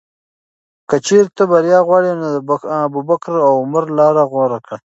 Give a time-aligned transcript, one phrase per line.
[0.89, 2.37] که چېرې ته بریا غواړې، نو د
[2.87, 4.77] ابوبکر او عمر لاره غوره کړه.